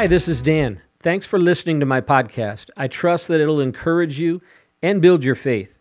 [0.00, 0.80] Hi, this is Dan.
[1.00, 2.70] Thanks for listening to my podcast.
[2.74, 4.40] I trust that it'll encourage you
[4.82, 5.76] and build your faith.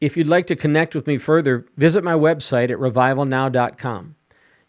[0.00, 4.14] If you'd like to connect with me further, visit my website at revivalnow.com.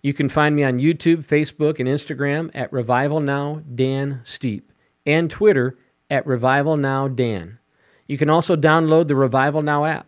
[0.01, 4.69] You can find me on YouTube, Facebook, and Instagram at Revival Now Dan Steepe
[5.05, 5.77] and Twitter
[6.09, 7.59] at Revival Now Dan.
[8.07, 10.07] You can also download the Revival Now app.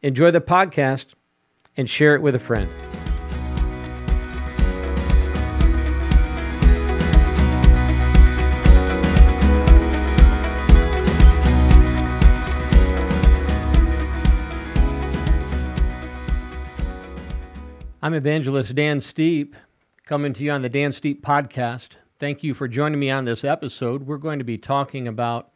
[0.00, 1.14] Enjoy the podcast
[1.76, 2.70] and share it with a friend.
[18.02, 19.54] I'm evangelist Dan Steepe,
[20.04, 21.96] coming to you on the Dan Steepe podcast.
[22.18, 24.02] Thank you for joining me on this episode.
[24.02, 25.50] We're going to be talking about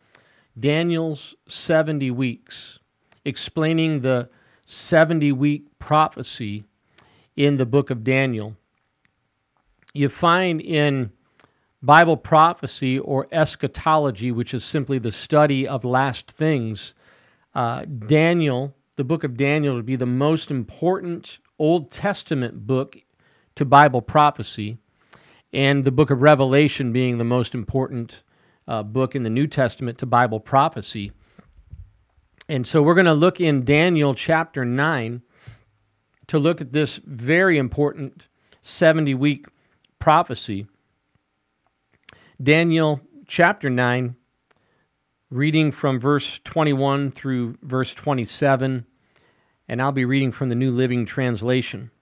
[0.59, 2.79] Daniel's 70 weeks,
[3.27, 4.31] explaining the
[4.64, 6.64] 70 week prophecy
[7.37, 8.57] in the book of Daniel.
[9.92, 11.12] You find in
[11.83, 16.95] Bible prophecy or eschatology, which is simply the study of last things,
[17.55, 22.97] uh, Daniel, the book of Daniel, would be the most important Old Testament book
[23.55, 24.78] to Bible prophecy,
[25.53, 28.22] and the book of Revelation being the most important
[28.67, 31.12] uh, book in the New Testament to Bible prophecy.
[32.48, 35.20] And so we're going to look in Daniel chapter 9
[36.28, 38.28] to look at this very important
[38.62, 39.47] 70 week
[39.98, 40.67] prophecy.
[42.42, 44.17] Daniel chapter 9,
[45.30, 48.86] reading from verse 21 through verse 27
[49.71, 51.93] and I'll be reading from the New Living Translation.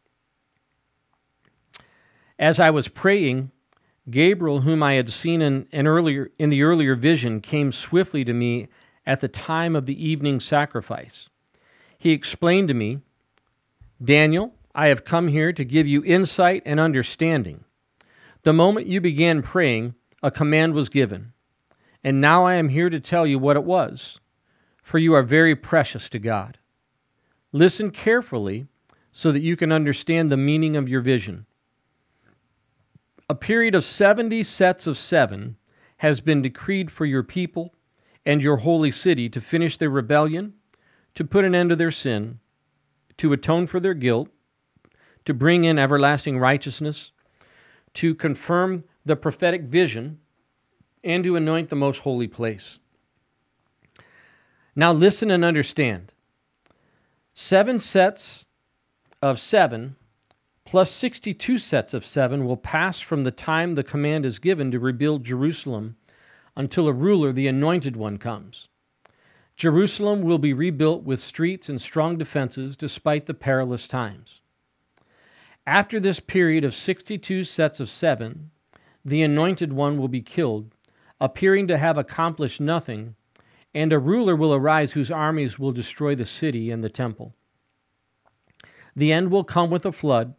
[2.39, 3.51] As I was praying,
[4.09, 8.33] Gabriel, whom I had seen in, an earlier, in the earlier vision, came swiftly to
[8.33, 8.69] me
[9.05, 11.29] at the time of the evening sacrifice.
[11.99, 13.01] He explained to me,
[14.03, 17.65] Daniel, I have come here to give you insight and understanding.
[18.45, 21.35] The moment you began praying, a command was given,
[22.03, 24.21] and now I am here to tell you what it was,
[24.83, 26.57] for you are very precious to God.
[27.53, 28.67] Listen carefully
[29.11, 31.47] so that you can understand the meaning of your vision.
[33.29, 35.57] A period of 70 sets of seven
[35.99, 37.75] has been decreed for your people
[38.25, 40.55] and your holy city to finish their rebellion,
[41.15, 42.39] to put an end to their sin,
[43.17, 44.29] to atone for their guilt,
[45.25, 47.13] to bring in everlasting righteousness,
[47.95, 50.19] to confirm the prophetic vision,
[51.03, 52.79] and to anoint the most holy place.
[54.77, 56.13] Now listen and understand.
[57.41, 58.47] Seven sets
[59.23, 59.95] of seven
[60.65, 64.81] plus 62 sets of seven will pass from the time the command is given to
[64.81, 65.97] rebuild Jerusalem
[66.57, 68.67] until a ruler, the anointed one, comes.
[69.57, 74.41] Jerusalem will be rebuilt with streets and strong defenses despite the perilous times.
[75.65, 78.51] After this period of 62 sets of seven,
[79.05, 80.75] the anointed one will be killed,
[81.21, 83.15] appearing to have accomplished nothing
[83.75, 87.35] and a ruler will arise whose armies will destroy the city and the temple.
[88.97, 90.35] The end will come with a flood,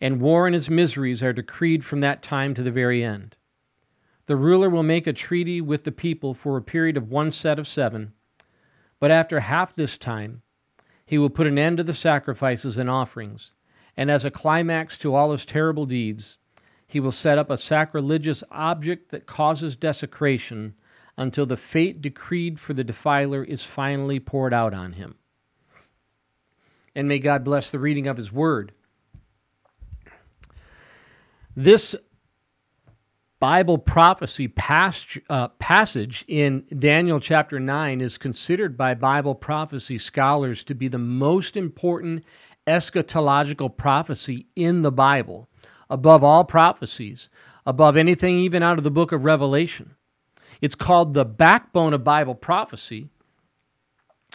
[0.00, 3.36] and war and its miseries are decreed from that time to the very end.
[4.26, 7.58] The ruler will make a treaty with the people for a period of one set
[7.58, 8.12] of seven,
[8.98, 10.42] but after half this time,
[11.04, 13.52] he will put an end to the sacrifices and offerings,
[13.96, 16.38] and as a climax to all his terrible deeds,
[16.86, 20.74] he will set up a sacrilegious object that causes desecration
[21.16, 25.16] until the fate decreed for the defiler is finally poured out on him.
[26.94, 28.72] And may God bless the reading of his word.
[31.54, 31.94] This
[33.38, 40.64] Bible prophecy pas- uh, passage in Daniel chapter 9 is considered by Bible prophecy scholars
[40.64, 42.24] to be the most important
[42.66, 45.48] eschatological prophecy in the Bible,
[45.88, 47.28] above all prophecies,
[47.66, 49.96] above anything even out of the book of Revelation.
[50.60, 53.08] It's called the backbone of Bible prophecy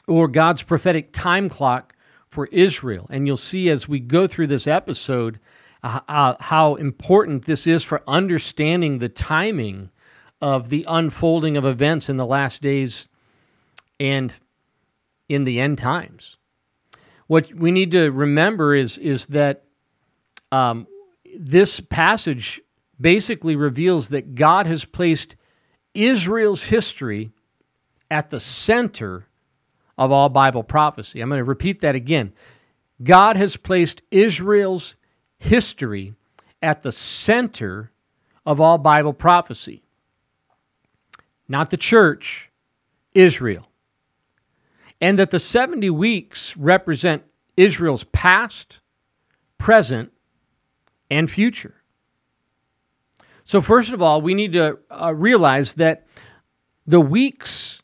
[0.08, 1.96] or God's prophetic time clock
[2.28, 3.08] for Israel.
[3.10, 5.40] And you'll see as we go through this episode
[5.84, 9.90] uh, uh, how important this is for understanding the timing
[10.42, 13.08] of the unfolding of events in the last days
[14.00, 14.36] and
[15.30, 16.38] in the end times.
[17.28, 19.64] What we need to remember is, is that
[20.52, 20.88] um,
[21.38, 22.60] this passage
[23.00, 25.36] basically reveals that God has placed
[25.94, 27.32] Israel's history
[28.10, 29.28] at the center
[29.98, 31.22] of all Bible prophecy.
[31.22, 32.34] I'm going to repeat that again.
[33.04, 34.96] God has placed Israel's
[35.38, 36.14] history
[36.62, 37.92] at the center
[38.46, 39.84] of all Bible prophecy.
[41.48, 42.50] Not the church,
[43.14, 43.68] Israel.
[45.00, 47.24] And that the 70 weeks represent
[47.58, 48.80] Israel's past,
[49.58, 50.12] present,
[51.10, 51.81] and future.
[53.52, 56.08] So, first of all, we need to uh, realize that
[56.88, 57.82] the weeks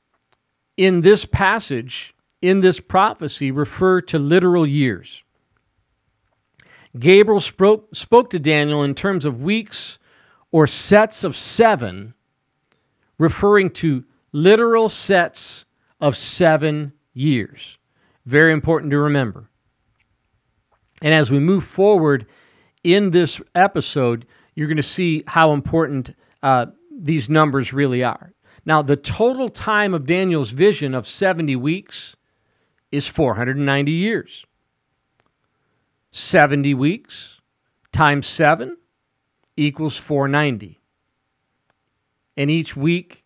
[0.77, 5.23] in this passage, in this prophecy, refer to literal years.
[6.97, 9.99] Gabriel spoke, spoke to Daniel in terms of weeks
[10.53, 12.13] or sets of seven,
[13.17, 15.65] referring to literal sets
[15.99, 17.77] of seven years.
[18.25, 19.49] Very important to remember.
[21.01, 22.25] And as we move forward
[22.85, 24.25] in this episode,
[24.57, 28.33] you're going to see how important uh, these numbers really are.
[28.65, 32.15] Now, the total time of Daniel's vision of 70 weeks
[32.91, 34.47] is 490 years.
[36.09, 37.39] 70 weeks
[37.91, 38.77] times 7
[39.55, 40.79] equals 490.
[42.35, 43.23] And each week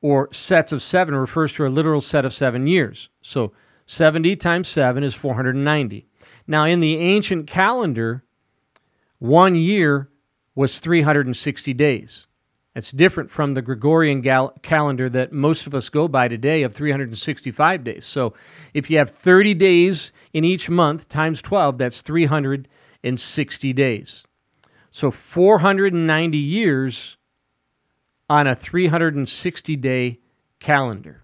[0.00, 3.08] or sets of 7 refers to a literal set of 7 years.
[3.22, 3.52] So
[3.86, 6.08] 70 times 7 is 490.
[6.48, 8.24] Now, in the ancient calendar,
[9.18, 10.10] one year
[10.54, 12.26] was 360 days.
[12.74, 16.74] That's different from the Gregorian gal- calendar that most of us go by today of
[16.74, 18.04] 365 days.
[18.04, 18.34] So
[18.72, 24.24] if you have 30 days in each month times 12, that's 360 days.
[24.90, 27.16] So 490 years
[28.28, 30.20] on a 360 day
[30.58, 31.22] calendar.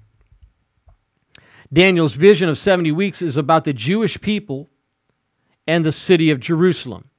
[1.73, 4.71] Daniel's vision of 70 weeks is about the Jewish people
[5.67, 7.10] and the city of Jerusalem,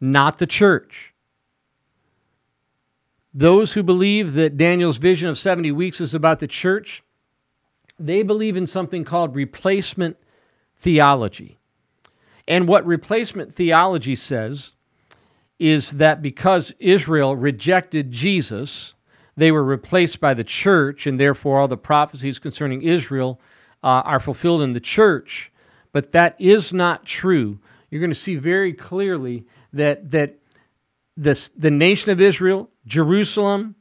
[0.00, 1.12] not the church.
[3.34, 7.02] Those who believe that Daniel's vision of 70 weeks is about the church,
[7.98, 10.16] they believe in something called replacement
[10.76, 11.58] theology.
[12.46, 14.74] And what replacement theology says
[15.58, 18.94] is that because Israel rejected Jesus,
[19.36, 23.40] they were replaced by the church, and therefore all the prophecies concerning Israel
[23.82, 25.52] uh, are fulfilled in the church.
[25.92, 27.58] But that is not true.
[27.90, 30.36] You're going to see very clearly that, that
[31.16, 33.74] this, the nation of Israel, Jerusalem,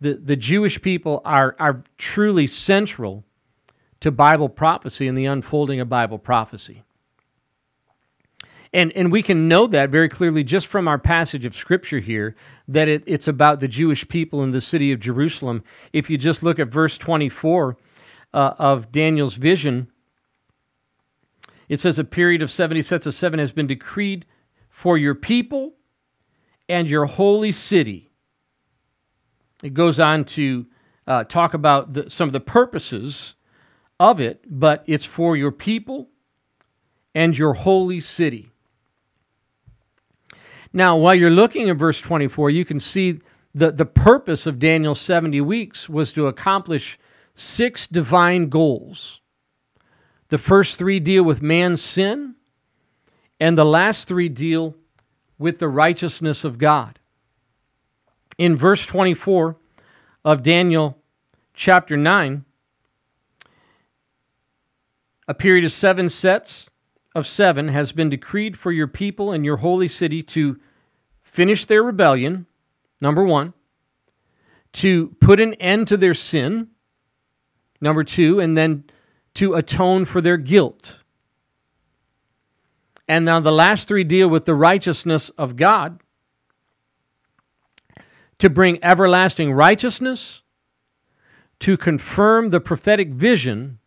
[0.00, 3.24] the, the Jewish people are, are truly central
[4.00, 6.82] to Bible prophecy and the unfolding of Bible prophecy.
[8.74, 12.34] And, and we can know that very clearly just from our passage of Scripture here
[12.66, 15.62] that it, it's about the Jewish people in the city of Jerusalem.
[15.92, 17.76] If you just look at verse 24
[18.34, 19.86] uh, of Daniel's vision,
[21.68, 24.26] it says, A period of 70 sets of seven has been decreed
[24.74, 25.72] for your people
[26.68, 28.10] and your holy city.
[29.62, 30.66] It goes on to
[31.06, 33.36] uh, talk about the, some of the purposes
[34.00, 36.08] of it, but it's for your people
[37.14, 38.50] and your holy city.
[40.72, 43.20] Now, while you're looking at verse 24, you can see
[43.54, 46.98] the, the purpose of Daniel's 70 weeks was to accomplish
[47.36, 49.20] six divine goals.
[50.30, 52.34] The first three deal with man's sin,
[53.40, 54.74] and the last three deal
[55.38, 56.98] with the righteousness of God.
[58.38, 59.56] In verse 24
[60.24, 60.98] of Daniel
[61.52, 62.44] chapter 9,
[65.26, 66.68] a period of seven sets
[67.14, 70.58] of seven has been decreed for your people and your holy city to
[71.22, 72.46] finish their rebellion,
[73.00, 73.54] number one,
[74.72, 76.68] to put an end to their sin,
[77.80, 78.84] number two, and then
[79.34, 81.03] to atone for their guilt.
[83.06, 86.00] And now the last three deal with the righteousness of God
[88.38, 90.42] to bring everlasting righteousness,
[91.60, 93.78] to confirm the prophetic vision,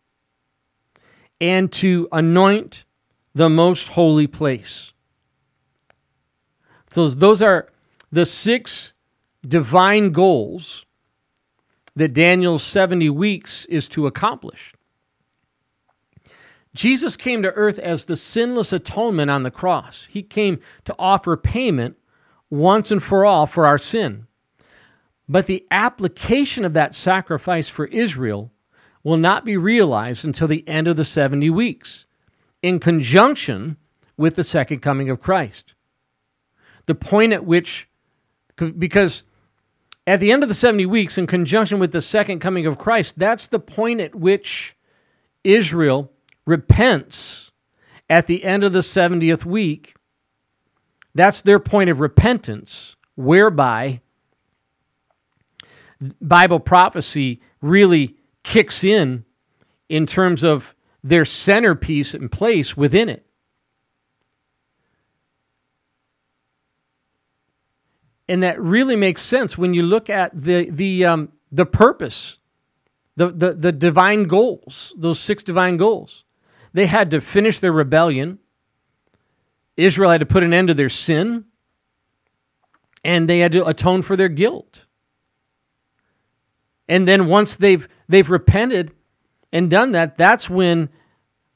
[1.41, 2.83] and to anoint
[3.35, 4.93] the most holy place.
[6.91, 7.69] So those are
[8.11, 8.93] the six
[9.47, 10.85] divine goals
[11.95, 14.73] that Daniel's 70 weeks is to accomplish.
[16.77, 20.07] Jesus came to earth as the sinless atonement on the cross.
[20.11, 21.97] He came to offer payment
[22.51, 24.27] once and for all for our sin.
[25.27, 28.51] But the application of that sacrifice for Israel
[29.03, 32.05] will not be realized until the end of the 70 weeks
[32.61, 33.77] in conjunction
[34.15, 35.73] with the second coming of Christ.
[36.85, 37.87] The point at which,
[38.55, 39.23] because
[40.05, 43.17] at the end of the 70 weeks, in conjunction with the second coming of Christ,
[43.17, 44.75] that's the point at which
[45.43, 46.11] Israel
[46.47, 47.51] repents
[48.09, 49.95] at the end of the 70th week.
[51.13, 54.01] That's their point of repentance, whereby
[56.21, 59.25] Bible prophecy really kicks in
[59.89, 63.25] in terms of their centerpiece and place within it.
[68.29, 72.37] And that really makes sense when you look at the, the, um, the purpose,
[73.15, 76.25] the, the, the divine goals, those six divine goals.
[76.77, 78.37] They had to finish their rebellion.
[79.77, 81.45] Israel had to put an end to their sin.
[83.03, 84.85] and they had to atone for their guilt.
[86.87, 88.91] And then once they've they've repented
[89.51, 90.89] and done that, that's when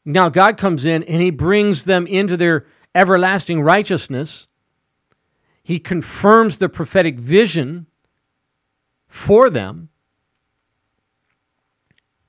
[0.05, 4.47] now God comes in and he brings them into their everlasting righteousness.
[5.61, 7.85] He confirms the prophetic vision
[9.07, 9.89] for them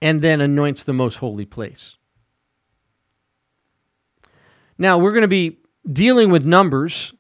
[0.03, 1.97] and then anoints the most holy place.
[4.83, 5.59] Now, we're going to be
[5.93, 7.15] dealing with numbers,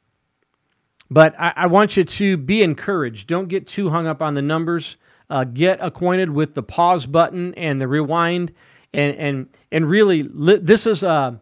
[1.08, 3.28] but I, I, want you to be encouraged.
[3.28, 4.96] Don't get too hung up on the numbers.
[5.30, 8.52] Uh, get acquainted with the pause button and the rewind,
[8.92, 11.40] and and and really, li- this is a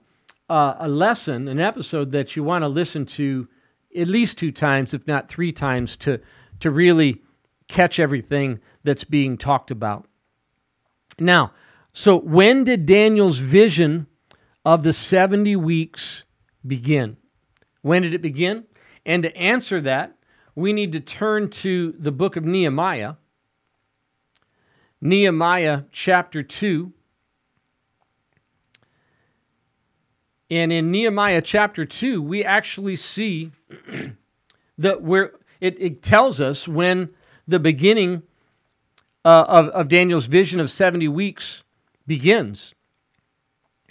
[0.51, 3.49] a lesson, an episode that you want to listen to
[3.97, 6.21] at least two times, if not three times, to
[6.59, 7.23] to really
[7.67, 10.07] catch everything that's being talked about.
[11.19, 11.55] Now,
[11.95, 14.07] so when did Daniel's vision
[14.65, 16.25] of the 70 weeks
[16.67, 17.17] begin?
[17.83, 18.65] When did it begin?
[19.07, 20.17] And to answer that,
[20.55, 23.15] we need to turn to the book of Nehemiah,
[25.01, 26.93] Nehemiah chapter 2.
[30.51, 33.53] And in Nehemiah chapter 2, we actually see
[34.79, 37.11] that where it, it tells us when
[37.47, 38.23] the beginning
[39.25, 41.63] uh, of, of Daniel's vision of 70 weeks
[42.07, 42.75] begins.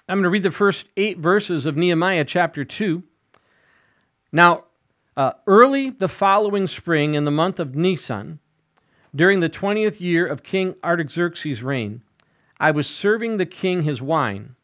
[0.09, 3.03] I'm going to read the first eight verses of Nehemiah chapter 2.
[4.31, 4.63] Now,
[5.15, 8.39] uh, early the following spring, in the month of Nisan,
[9.15, 12.01] during the 20th year of King Artaxerxes' reign,
[12.59, 14.55] I was serving the king his wine.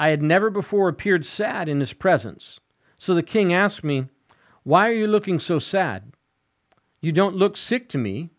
[0.00, 2.58] I had never before appeared sad in his presence.
[2.98, 4.06] So the king asked me,
[4.64, 6.12] Why are you looking so sad?
[7.00, 8.30] You don't look sick to me.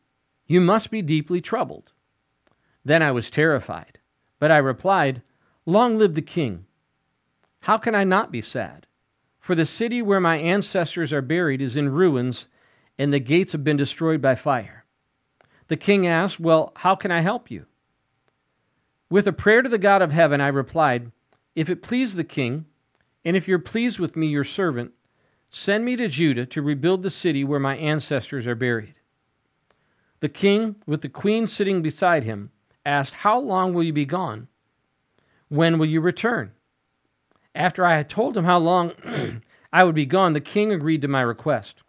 [0.45, 1.93] You must be deeply troubled.
[2.83, 3.99] Then I was terrified.
[4.39, 5.21] But I replied,
[5.65, 6.65] Long live the king.
[7.61, 8.87] How can I not be sad?
[9.39, 12.47] For the city where my ancestors are buried is in ruins,
[12.97, 14.85] and the gates have been destroyed by fire.
[15.67, 17.65] The king asked, Well, how can I help you?
[19.09, 21.11] With a prayer to the God of heaven, I replied,
[21.55, 22.65] If it please the king,
[23.25, 24.91] and if you're pleased with me, your servant,
[25.49, 28.95] send me to Judah to rebuild the city where my ancestors are buried.
[30.19, 32.51] The king, with the queen sitting beside him,
[32.85, 34.47] asked, How long will you be gone?
[35.49, 36.51] When will you return?
[37.53, 38.93] After I had told him how long
[39.73, 41.81] I would be gone, the king agreed to my request.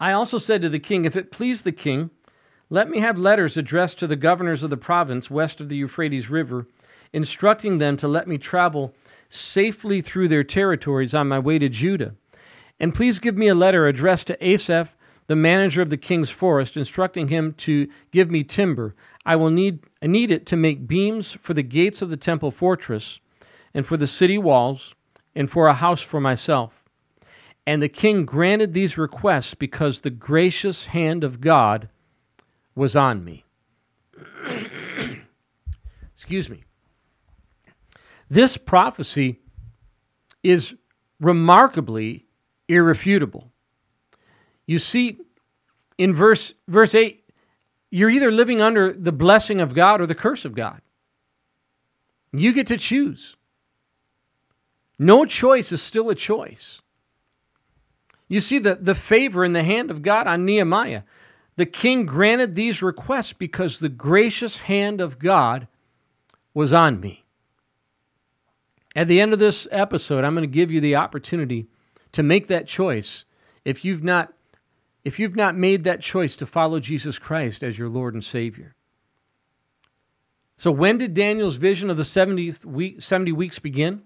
[0.00, 2.10] I also said to the king, If it please the king,
[2.70, 6.30] let me have letters addressed to the governors of the province west of the Euphrates
[6.30, 6.66] River,
[7.12, 8.94] instructing them to let me travel
[9.28, 12.14] safely through their territories on my way to Judah.
[12.80, 16.76] And please give me a letter addressed to Asaph, the manager of the king's forest,
[16.76, 18.94] instructing him to give me timber.
[19.24, 22.50] I will need, I need it to make beams for the gates of the temple
[22.50, 23.20] fortress,
[23.72, 24.94] and for the city walls,
[25.34, 26.84] and for a house for myself.
[27.66, 31.88] And the king granted these requests because the gracious hand of God
[32.74, 33.46] was on me.
[36.14, 36.64] Excuse me.
[38.28, 39.40] This prophecy
[40.42, 40.74] is
[41.18, 42.26] remarkably
[42.68, 43.50] irrefutable.
[44.66, 45.16] You see,
[45.96, 47.23] in verse, verse 8,
[47.94, 50.80] you're either living under the blessing of God or the curse of God.
[52.32, 53.36] You get to choose.
[54.98, 56.82] No choice is still a choice.
[58.26, 61.02] You see the, the favor in the hand of God on Nehemiah.
[61.54, 65.68] The king granted these requests because the gracious hand of God
[66.52, 67.22] was on me.
[68.96, 71.68] At the end of this episode, I'm going to give you the opportunity
[72.10, 73.24] to make that choice
[73.64, 74.32] if you've not
[75.04, 78.74] if you've not made that choice to follow Jesus Christ as your Lord and Savior.
[80.56, 84.02] So, when did Daniel's vision of the 70th week, 70 weeks begin?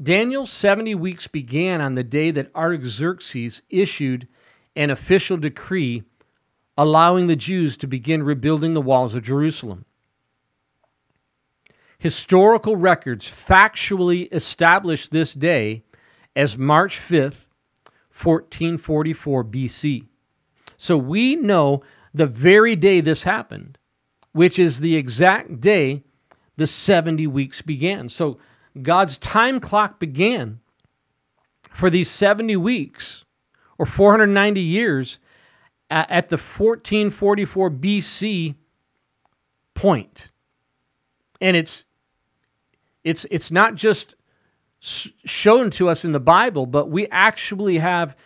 [0.00, 4.28] Daniel's 70 weeks began on the day that Artaxerxes issued
[4.74, 6.04] an official decree
[6.78, 9.84] allowing the Jews to begin rebuilding the walls of Jerusalem.
[11.98, 15.84] Historical records factually establish this day
[16.34, 17.44] as March 5th,
[18.22, 20.06] 1444 BC.
[20.76, 23.78] So we know the very day this happened,
[24.32, 26.02] which is the exact day
[26.56, 28.08] the 70 weeks began.
[28.08, 28.38] So
[28.80, 30.60] God's time clock began
[31.72, 33.24] for these 70 weeks
[33.78, 35.18] or 490 years
[35.90, 38.54] at the 1444 BC
[39.74, 40.30] point.
[41.40, 41.86] And it's
[43.02, 44.14] it's it's not just
[44.80, 48.16] shown to us in the Bible, but we actually have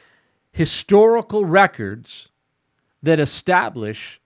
[0.52, 2.28] historical records
[3.02, 4.20] that establish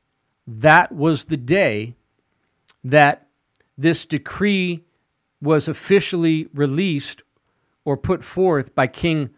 [0.46, 1.94] that was the day
[2.84, 3.26] that
[3.76, 4.84] this decree
[5.40, 7.22] was officially released
[7.84, 9.30] or put forth by King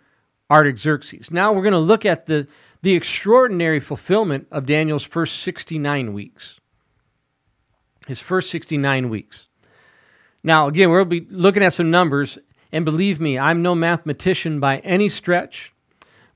[0.51, 1.31] Artaxerxes.
[1.31, 2.49] Now we're going to look at the,
[2.83, 6.59] the extraordinary fulfillment of Daniel's first 69 weeks.
[8.07, 9.49] His first 69 weeks.
[10.43, 12.39] Now, again, we'll be looking at some numbers,
[12.73, 15.73] and believe me, I'm no mathematician by any stretch,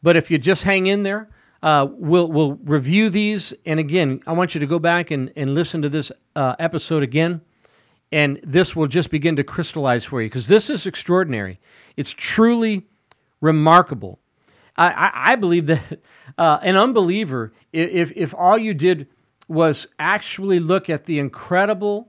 [0.03, 1.29] but if you just hang in there,
[1.63, 3.55] uh, we'll, we'll review these.
[3.65, 7.03] And again, I want you to go back and, and listen to this uh, episode
[7.03, 7.41] again,
[8.13, 11.59] and this will just begin to crystallize for you because this is extraordinary.
[11.97, 12.87] It's truly
[13.41, 14.19] remarkable.
[14.77, 16.01] I, I, I believe that
[16.39, 19.09] uh, an unbeliever, if, if all you did
[19.49, 22.09] was actually look at the incredible,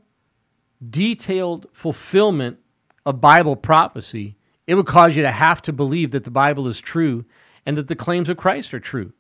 [0.90, 2.60] detailed fulfillment
[3.06, 6.80] of Bible prophecy, it would cause you to have to believe that the Bible is
[6.80, 7.26] true
[7.66, 9.14] and that the claims of Christ are true.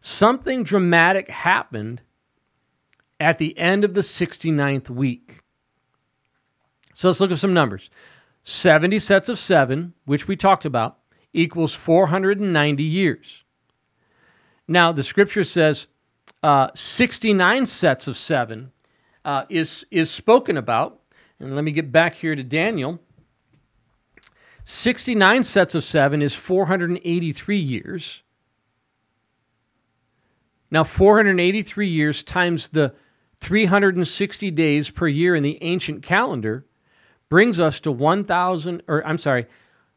[0.00, 2.02] Something dramatic happened
[3.18, 5.40] at the end of the 69th week.
[6.94, 7.90] So let's look at some numbers.
[8.42, 10.98] 70 sets of seven, which we talked about,
[11.32, 13.44] equals 490 years.
[14.66, 15.86] Now, the scripture says
[16.42, 18.72] uh, 69 sets of seven
[19.24, 21.00] uh, is, is spoken about.
[21.38, 23.00] And let me get back here to Daniel.
[24.70, 28.22] 69 sets of seven is 483 years.
[30.70, 32.94] Now, 483 years times the
[33.40, 36.64] 360 days per year in the ancient calendar
[37.28, 39.46] brings us to 1,000, or I'm sorry,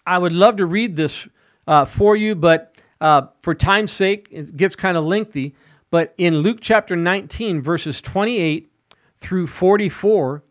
[0.07, 1.27] I would love to read this
[1.67, 5.55] uh, for you, but uh, for time's sake, it gets kind of lengthy.
[5.91, 8.71] But in Luke chapter 19, verses 28
[9.17, 10.41] through 44,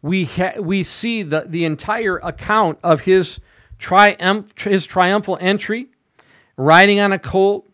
[0.00, 3.38] we, ha- we see the, the entire account of his,
[3.82, 5.88] triumph, his triumphal entry,
[6.56, 7.68] riding on a colt,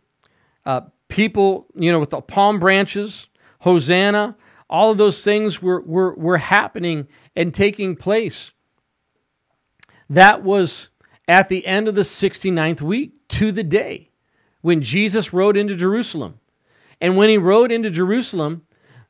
[0.65, 3.29] uh, people, you know, with the palm branches,
[3.61, 4.37] Hosanna,
[4.71, 8.53] all of those things were, were, were happening and taking place.
[10.09, 10.89] That was
[11.29, 14.11] at the end of the 69th week to the day
[14.63, 16.41] when Jesus rode into Jerusalem.
[17.01, 18.63] And when he rode into Jerusalem,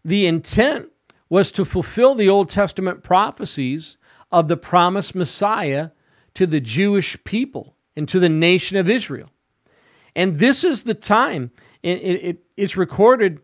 [0.05, 0.89] the intent
[1.29, 3.97] was to fulfill the Old Testament prophecies
[4.33, 5.91] of the promised Messiah
[6.39, 9.29] to the Jewish people and to the nation of Israel.
[10.15, 11.51] And this is the time,
[11.83, 13.41] it, it, it's recorded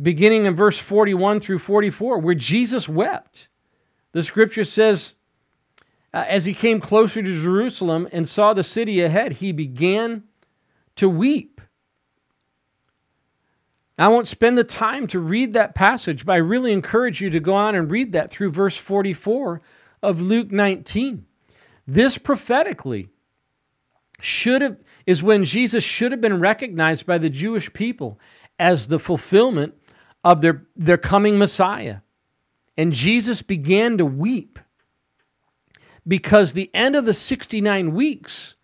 [0.00, 3.48] beginning in verse 41 through 44, where Jesus wept.
[4.12, 5.14] The scripture says,
[6.14, 10.22] uh, as he came closer to Jerusalem and saw the city ahead, he began
[10.94, 11.60] to weep.
[13.98, 17.40] I won't spend the time to read that passage, but I really encourage you to
[17.40, 19.60] go on and read that through verse 44
[20.00, 21.26] of Luke 19.
[21.86, 23.08] This prophetically
[24.20, 28.18] should have is when Jesus should have been recognized by the Jewish people
[28.58, 29.74] as the fulfillment
[30.24, 31.98] of their, their coming Messiah.
[32.76, 34.58] And Jesus began to weep
[36.06, 38.56] because the end of the 69 weeks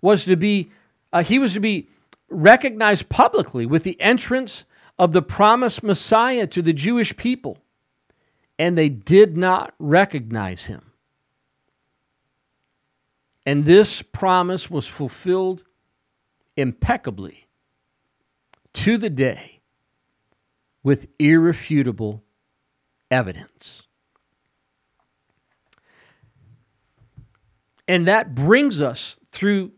[0.00, 0.70] was to be,
[1.12, 1.88] uh, he was to be
[2.28, 4.64] recognized publicly with the entrance
[4.98, 7.58] of the promised Messiah to the Jewish people.
[8.58, 10.92] And they did not recognize him.
[13.46, 15.64] And this promise was fulfilled
[16.56, 17.48] impeccably
[18.72, 19.60] to the day
[20.82, 22.22] with irrefutable
[23.10, 23.82] evidence.
[27.86, 29.72] And that brings us through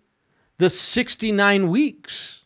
[0.58, 2.42] the 69 weeks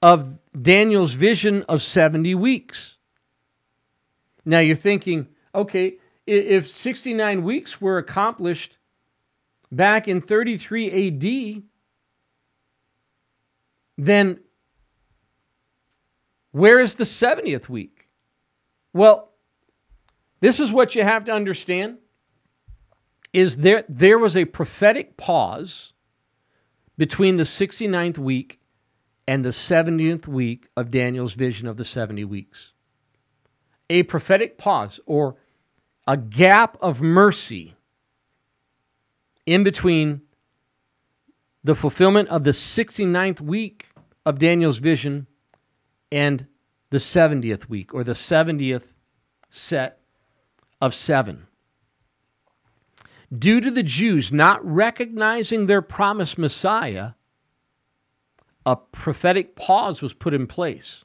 [0.00, 2.96] of Daniel's vision of 70 weeks.
[4.44, 8.78] Now you're thinking, okay, if 69 weeks were accomplished
[9.72, 11.62] back in 33 AD,
[13.98, 14.38] then
[16.52, 18.08] where is the 70th week?
[18.92, 19.32] Well,
[20.40, 21.98] this is what you have to understand
[23.32, 25.94] is there there was a prophetic pause
[26.98, 28.60] between the 69th week
[29.26, 32.72] and the 70th week of Daniel's vision of the 70 weeks.
[33.88, 35.36] A prophetic pause or
[36.06, 37.74] a gap of mercy
[39.46, 40.22] in between
[41.64, 43.88] the fulfillment of the 69th week
[44.24, 45.26] of Daniel's vision
[46.10, 46.46] and
[46.90, 48.92] the 70th week or the 70th
[49.50, 50.00] set
[50.80, 51.46] of seven.
[53.36, 57.12] Due to the Jews not recognizing their promised Messiah,
[58.66, 61.04] a prophetic pause was put in place,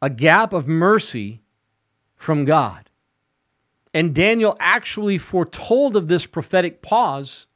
[0.00, 1.42] a gap of mercy
[2.16, 2.90] from God.
[3.94, 7.46] And Daniel actually foretold of this prophetic pause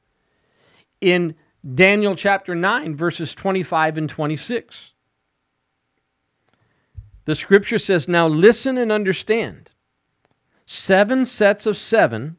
[1.01, 1.35] in
[1.75, 4.93] Daniel chapter 9, verses 25 and 26.
[7.25, 9.71] The scripture says, Now listen and understand.
[10.67, 12.37] Seven sets of seven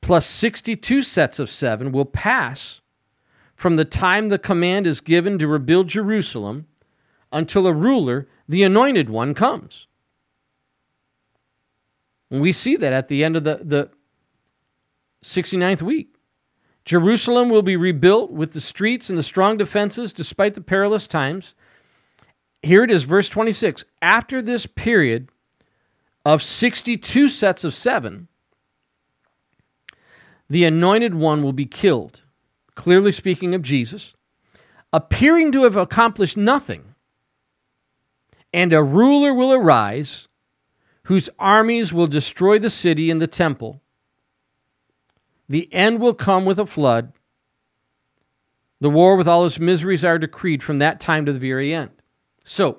[0.00, 2.80] plus 62 sets of seven will pass
[3.54, 6.66] from the time the command is given to rebuild Jerusalem
[7.30, 9.86] until a ruler, the anointed one, comes.
[12.30, 13.90] And we see that at the end of the, the
[15.24, 16.14] 69th week.
[16.84, 21.54] Jerusalem will be rebuilt with the streets and the strong defenses despite the perilous times.
[22.62, 23.84] Here it is, verse 26.
[24.00, 25.28] After this period
[26.24, 28.28] of 62 sets of seven,
[30.48, 32.22] the anointed one will be killed,
[32.74, 34.14] clearly speaking of Jesus,
[34.92, 36.94] appearing to have accomplished nothing.
[38.52, 40.26] And a ruler will arise
[41.10, 43.82] whose armies will destroy the city and the temple.
[45.48, 47.12] The end will come with a flood.
[48.78, 51.90] The war with all its miseries are decreed from that time to the very end.
[52.44, 52.78] So,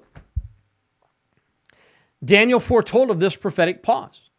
[2.24, 4.30] Daniel foretold of this prophetic pause.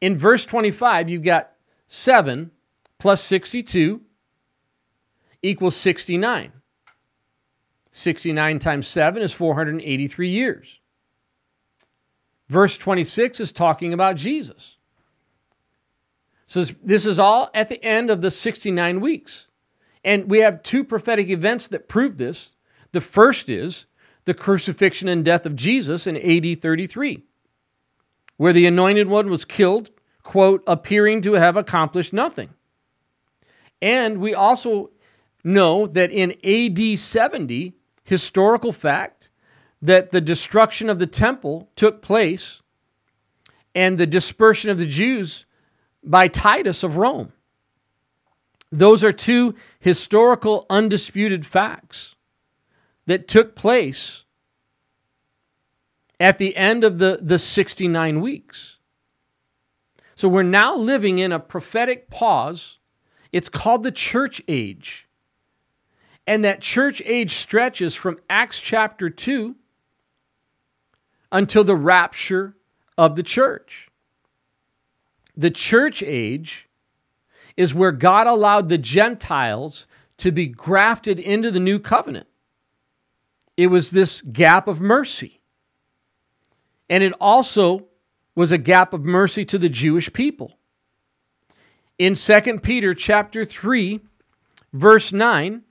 [0.00, 1.52] In verse 25, you've got
[1.86, 2.52] 7
[2.98, 4.00] plus 62
[5.42, 6.52] equals 69.
[7.90, 10.80] 69 times 7 is 483 years.
[12.48, 14.76] Verse 26 is talking about Jesus.
[16.46, 19.48] So this is all at the end of the 69 weeks.
[20.04, 22.56] And we have two prophetic events that prove this.
[22.92, 23.86] The first is
[24.26, 27.24] the crucifixion and death of Jesus in AD 33,
[28.36, 29.90] where the anointed one was killed
[30.24, 32.48] quote, appearing to have accomplished nothing.
[33.80, 34.90] And we also
[35.44, 39.23] know that in AD 70, historical fact,
[39.84, 42.62] that the destruction of the temple took place
[43.74, 45.44] and the dispersion of the Jews
[46.02, 47.34] by Titus of Rome.
[48.72, 52.14] Those are two historical undisputed facts
[53.04, 54.24] that took place
[56.18, 58.78] at the end of the, the 69 weeks.
[60.14, 62.78] So we're now living in a prophetic pause.
[63.32, 65.06] It's called the church age.
[66.26, 69.56] And that church age stretches from Acts chapter 2
[71.34, 72.56] until the rapture
[72.96, 73.88] of the church.
[75.36, 76.68] The church age
[77.56, 79.86] is where God allowed the Gentiles
[80.18, 82.28] to be grafted into the new covenant.
[83.56, 85.40] It was this gap of mercy.
[86.88, 87.86] And it also
[88.36, 90.56] was a gap of mercy to the Jewish people.
[91.98, 94.00] In 2 Peter chapter 3
[94.72, 95.62] verse 9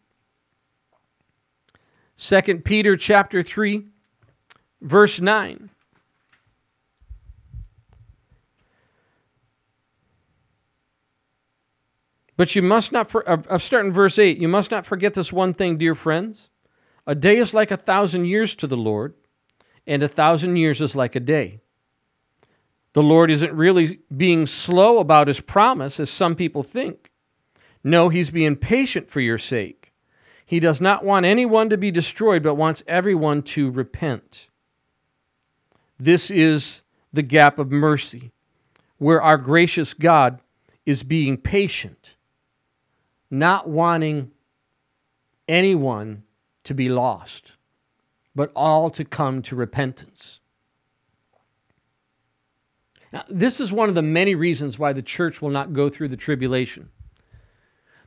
[2.17, 3.85] 2 Peter chapter 3
[4.83, 5.69] verse 9
[12.35, 15.31] But you must not, for, uh, start in verse 8, you must not forget this
[15.31, 16.49] one thing, dear friends.
[17.05, 19.13] A day is like a thousand years to the Lord,
[19.85, 21.59] and a thousand years is like a day.
[22.93, 27.11] The Lord isn't really being slow about his promise, as some people think.
[27.83, 29.93] No, he's being patient for your sake.
[30.45, 34.49] He does not want anyone to be destroyed, but wants everyone to repent.
[35.99, 38.31] This is the gap of mercy,
[38.97, 40.39] where our gracious God
[40.85, 42.15] is being patient,
[43.29, 44.31] not wanting
[45.47, 46.23] anyone
[46.63, 47.55] to be lost,
[48.35, 50.39] but all to come to repentance.
[53.11, 56.07] Now, this is one of the many reasons why the church will not go through
[56.09, 56.89] the tribulation.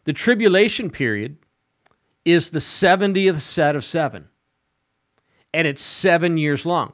[0.05, 1.37] The tribulation period
[2.25, 4.29] is the 70th set of seven,
[5.55, 6.93] and it's seven years long.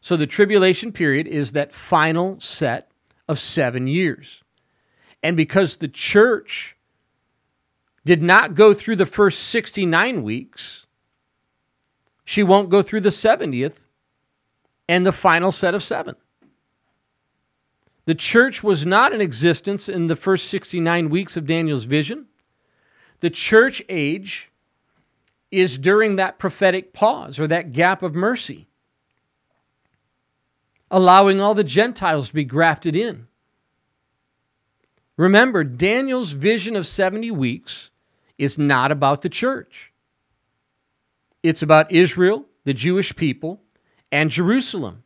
[0.00, 2.90] So the tribulation period is that final set
[3.28, 4.42] of seven years.
[5.22, 6.76] And because the church
[8.04, 10.86] did not go through the first 69 weeks,
[12.24, 13.80] she won't go through the 70th
[14.88, 16.16] and the final set of seven.
[18.06, 22.26] The church was not in existence in the first 69 weeks of Daniel's vision.
[23.20, 24.50] The church age
[25.50, 28.66] is during that prophetic pause or that gap of mercy,
[30.90, 33.28] allowing all the Gentiles to be grafted in.
[35.16, 37.90] Remember, Daniel's vision of 70 weeks
[38.38, 39.92] is not about the church.
[41.42, 43.60] It's about Israel, the Jewish people,
[44.10, 45.04] and Jerusalem.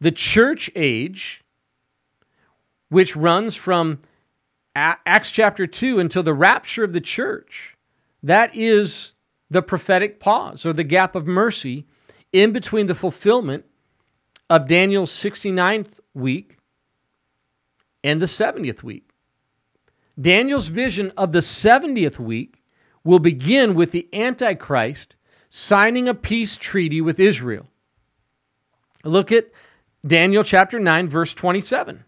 [0.00, 1.44] The church age,
[2.88, 4.00] which runs from
[4.74, 7.76] Acts chapter 2 until the rapture of the church,
[8.22, 9.12] that is
[9.50, 11.86] the prophetic pause or the gap of mercy
[12.32, 13.64] in between the fulfillment
[14.48, 16.58] of Daniel's 69th week
[18.04, 19.10] and the 70th week.
[20.20, 22.62] Daniel's vision of the 70th week
[23.04, 25.16] will begin with the Antichrist
[25.50, 27.68] signing a peace treaty with Israel.
[29.04, 29.50] Look at
[30.06, 32.04] Daniel chapter 9, verse 27.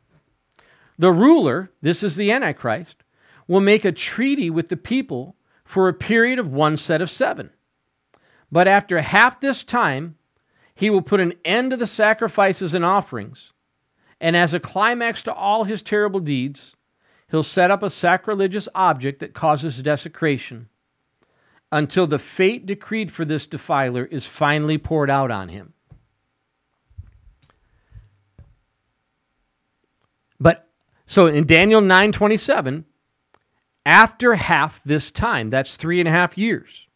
[0.99, 2.97] The ruler, this is the Antichrist,
[3.47, 7.51] will make a treaty with the people for a period of one set of seven.
[8.51, 10.17] But after half this time,
[10.79, 13.53] he will put an end to the sacrifices and offerings.
[14.21, 16.77] And as a climax to all his terrible deeds,
[17.33, 20.69] he'll set up a sacrilegious object that causes desecration
[21.73, 25.73] until the fate decreed for this defiler is finally poured out on him.
[30.39, 30.71] But
[31.07, 32.85] so in Daniel 9:27,
[33.85, 36.87] after half this time, that's three and a half years,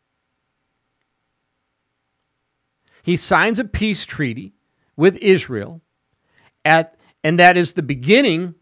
[3.02, 4.54] he signs a peace treaty
[4.96, 5.80] with Israel
[6.64, 8.54] at and that is the beginning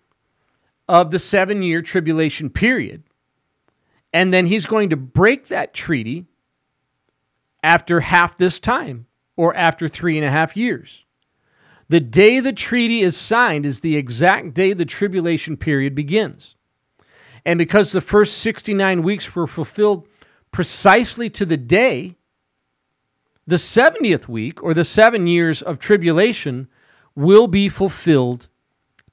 [0.89, 3.05] of the seven year tribulation period.
[4.13, 6.27] And then he's going to break that treaty
[7.63, 11.05] after half this time or after three and a half years.
[11.89, 16.57] The day the treaty is signed is the exact day the tribulation period begins.
[17.45, 20.07] And because the first 69 weeks were fulfilled
[20.53, 22.17] precisely to the day,
[23.51, 26.69] the 70th week or the seven years of tribulation
[27.17, 28.47] will be fulfilled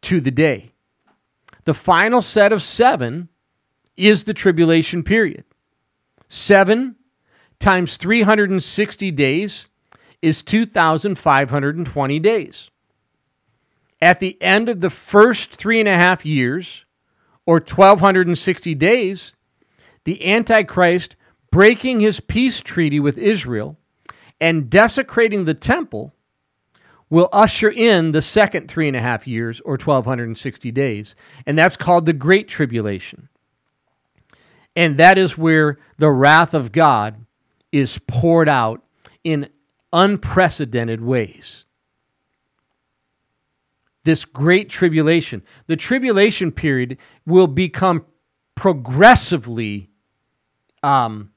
[0.02, 0.71] to the day.
[1.65, 3.30] The final set of seven
[3.97, 5.43] is the tribulation period.
[6.30, 6.97] Seven
[7.60, 9.69] times 360 days
[10.21, 12.69] is 2,520 days.
[14.00, 16.86] At the end of the first three and a half years,
[17.47, 19.36] or 1,260 days,
[20.04, 21.15] the Antichrist
[21.50, 23.78] breaking his peace treaty with Israel
[24.39, 26.13] and desecrating the temple
[27.10, 31.15] will usher in the second three and a half years or 1260 days.
[31.45, 33.30] And that's called the great tribulation.
[34.76, 37.26] And that is where the wrath of god
[37.71, 38.84] is poured out
[39.23, 39.50] in
[39.91, 41.65] unprecedented ways.
[44.04, 45.43] This great tribulation.
[45.67, 48.06] The tribulation period will become
[48.56, 49.89] progressively
[50.84, 51.32] um,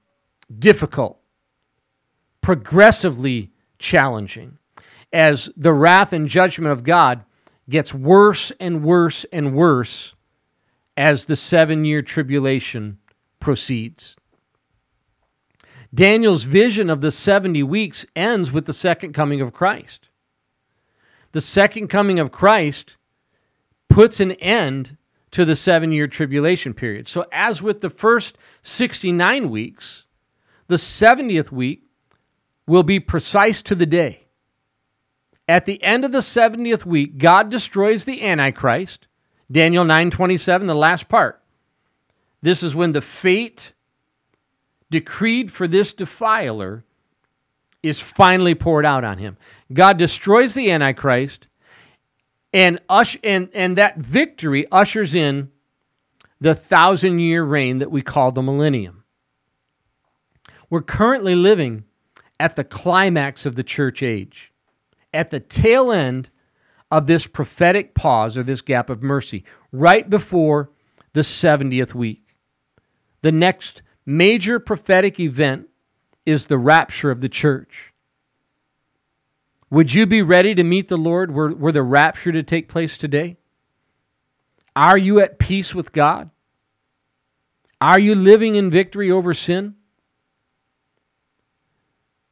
[0.57, 1.20] difficult
[2.41, 4.59] progressively challenging
[5.13, 7.25] as the wrath and judgment of God
[7.69, 10.15] gets worse and worse and worse
[10.97, 12.99] as the seven year tribulation
[13.39, 14.17] proceeds.
[15.93, 20.09] Daniel's vision of the 70 weeks ends with the second coming of Christ.
[21.33, 22.97] The second coming of Christ
[23.89, 24.97] puts an end
[25.33, 27.09] to the seven year tribulation period.
[27.09, 30.07] So, as with the first 69 weeks,
[30.67, 31.85] the 70th week
[32.71, 34.29] will be precise to the day.
[35.49, 39.09] At the end of the 70th week, God destroys the Antichrist.
[39.51, 41.43] Daniel 9:27, the last part.
[42.43, 43.73] This is when the fate
[44.89, 46.85] decreed for this defiler
[47.83, 49.37] is finally poured out on him.
[49.73, 51.49] God destroys the Antichrist,
[52.53, 55.51] and, ush- and, and that victory ushers in
[56.41, 59.03] the thousand year reign that we call the millennium.
[60.69, 61.85] We're currently living
[62.41, 64.51] at the climax of the church age
[65.13, 66.31] at the tail end
[66.91, 70.71] of this prophetic pause or this gap of mercy, right before
[71.13, 72.37] the 70th week.
[73.23, 75.69] The next major prophetic event
[76.27, 77.93] is the rapture of the church.
[79.71, 82.99] Would you be ready to meet the Lord were, were the rapture to take place
[82.99, 83.37] today?
[84.75, 86.31] Are you at peace with God?
[87.81, 89.77] Are you living in victory over sin?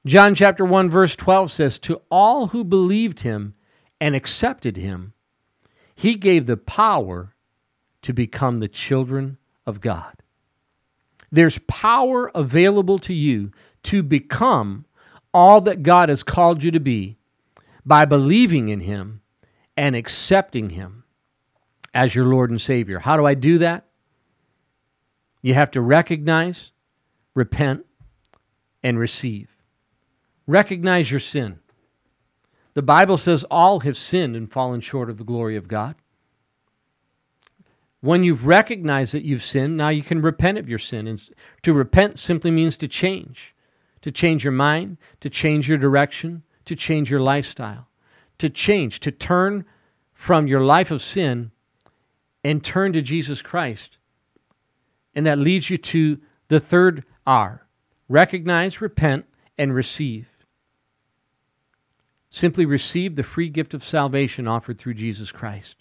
[0.09, 3.53] John chapter 1 verse 12 says to all who believed him
[4.01, 5.12] and accepted him
[5.94, 7.35] he gave the power
[8.01, 10.23] to become the children of God.
[11.31, 14.87] There's power available to you to become
[15.35, 17.18] all that God has called you to be
[17.85, 19.21] by believing in him
[19.77, 21.05] and accepting him
[21.92, 23.01] as your Lord and Savior.
[23.01, 23.85] How do I do that?
[25.42, 26.71] You have to recognize,
[27.35, 27.85] repent,
[28.83, 29.58] and receive.
[30.49, 31.59] Recognize your sin.
[32.73, 35.95] The Bible says all have sinned and fallen short of the glory of God.
[38.01, 41.07] When you've recognized that you've sinned, now you can repent of your sin.
[41.07, 41.23] And
[41.65, 43.55] to repent simply means to change,
[44.01, 47.89] to change your mind, to change your direction, to change your lifestyle,
[48.39, 49.67] to change, to turn
[50.15, 51.51] from your life of sin
[52.43, 53.99] and turn to Jesus Christ.
[55.15, 57.67] And that leads you to the third R
[58.09, 59.27] recognize, repent,
[59.59, 60.38] and receive.
[62.31, 65.77] Simply receive the free gift of salvation offered through Jesus Christ.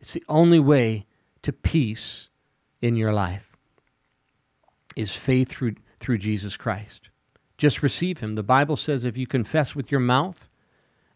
[0.00, 1.06] It's the only way
[1.42, 2.28] to peace
[2.80, 3.56] in your life
[4.94, 7.10] is faith through, through Jesus Christ.
[7.58, 8.34] Just receive him.
[8.34, 10.48] The Bible says if you confess with your mouth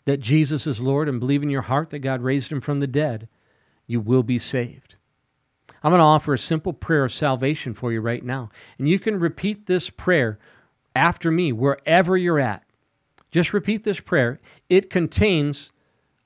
[0.04, 2.86] that Jesus is Lord and believe in your heart that God raised him from the
[2.86, 3.28] dead,
[3.86, 4.96] you will be saved.
[5.82, 8.50] I'm going to offer a simple prayer of salvation for you right now.
[8.78, 10.38] And you can repeat this prayer
[10.94, 12.64] after me wherever you're at.
[13.30, 14.40] Just repeat this prayer.
[14.68, 15.72] It contains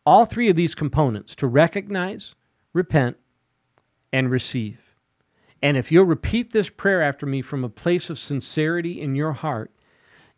[0.07, 2.35] all three of these components to recognize,
[2.73, 3.17] repent,
[4.13, 4.81] and receive.
[5.63, 9.33] And if you'll repeat this prayer after me from a place of sincerity in your
[9.33, 9.71] heart,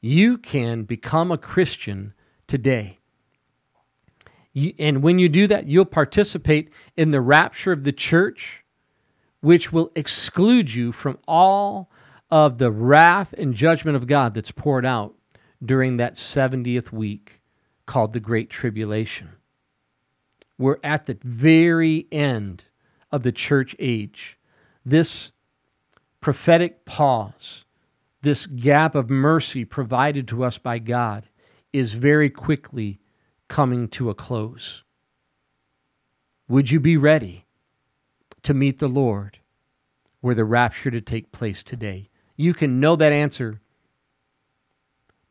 [0.00, 2.14] you can become a Christian
[2.46, 2.98] today.
[4.52, 8.64] You, and when you do that, you'll participate in the rapture of the church,
[9.40, 11.90] which will exclude you from all
[12.30, 15.15] of the wrath and judgment of God that's poured out
[15.66, 17.40] during that 70th week
[17.86, 19.32] called the Great Tribulation.
[20.58, 22.64] We're at the very end
[23.12, 24.38] of the church age.
[24.84, 25.32] This
[26.20, 27.64] prophetic pause,
[28.22, 31.28] this gap of mercy provided to us by God,
[31.72, 33.00] is very quickly
[33.48, 34.82] coming to a close.
[36.48, 37.46] Would you be ready
[38.42, 39.38] to meet the Lord
[40.22, 42.08] were the rapture to take place today?
[42.36, 43.60] You can know that answer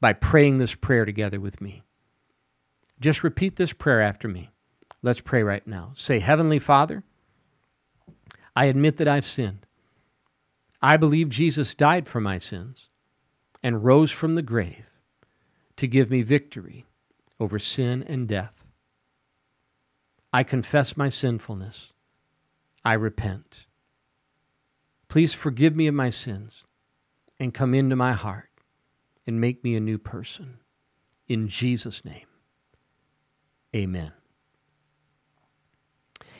[0.06, 1.82] by praying this prayer together with me.
[3.00, 4.52] Just repeat this prayer after me.
[5.02, 5.94] Let's pray right now.
[5.96, 7.02] Say, Heavenly Father,
[8.56, 9.65] I admit that I've sinned.
[10.80, 12.89] I believe Jesus died for my sins
[13.63, 14.86] and rose from the grave
[15.78, 16.86] to give me victory
[17.39, 18.63] over sin and death.
[20.32, 21.94] I confess my sinfulness.
[22.86, 23.65] I repent.
[25.08, 26.63] Please forgive me of my sins
[27.39, 28.52] and come into my heart
[29.28, 30.60] and make me a new person.
[31.28, 32.28] In Jesus' name,
[33.76, 34.12] amen.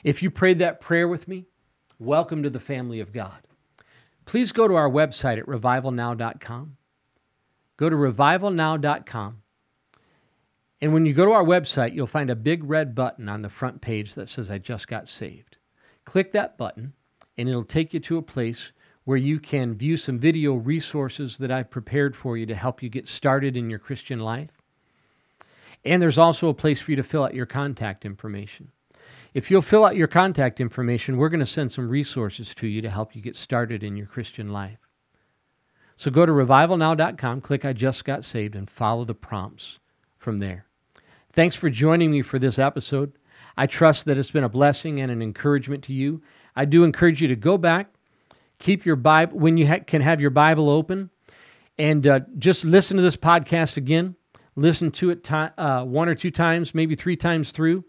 [0.04, 1.46] If you prayed that prayer with me,
[1.98, 3.46] welcome to the family of God.
[4.24, 6.76] Please go to our website at revivalnow.com.
[7.76, 9.42] Go to revivalnow.com.
[10.80, 13.48] And when you go to our website, you'll find a big red button on the
[13.48, 15.56] front page that says, I just got saved.
[16.04, 16.92] Click that button,
[17.36, 18.72] and it'll take you to a place
[19.06, 22.88] where you can view some video resources that I've prepared for you to help you
[22.88, 24.50] get started in your Christian life.
[25.84, 28.72] And there's also a place for you to fill out your contact information.
[29.32, 32.82] If you'll fill out your contact information, we're going to send some resources to you
[32.82, 34.80] to help you get started in your Christian life.
[35.94, 39.78] So go to revivalnow.com, click I just got saved, and follow the prompts
[40.18, 40.66] from there.
[41.32, 43.12] Thanks for joining me for this episode.
[43.56, 46.22] I trust that it's been a blessing and an encouragement to you.
[46.56, 47.95] I do encourage you to go back
[48.58, 51.10] keep your Bible when you ha- can have your Bible open,
[51.78, 54.16] and uh, just listen to this podcast again.
[54.54, 57.84] Listen to it uh, one or two times, maybe three times through,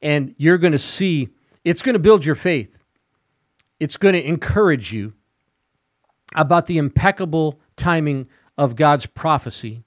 [0.00, 1.28] and you're going to see
[1.64, 2.76] it's going to build your faith.
[3.80, 5.14] It's going to encourage you
[6.34, 9.82] about the impeccable timing of God's prophecy,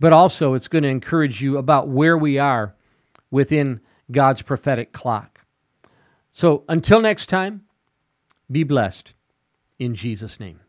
[0.00, 2.74] but also it's going to encourage you about where we are
[3.30, 3.80] within
[4.10, 5.40] God's prophetic clock.
[6.30, 7.62] So until next time,
[8.50, 9.14] be blessed
[9.80, 10.59] in Jesus' name.